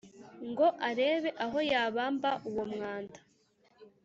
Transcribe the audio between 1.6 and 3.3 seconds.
yabamba uwo mwanda